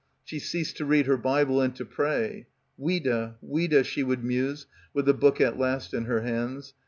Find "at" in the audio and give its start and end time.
5.39-5.59